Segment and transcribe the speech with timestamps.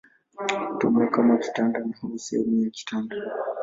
[0.67, 3.15] Hutumiwa kama kitanda au kama sehemu ya kitanda.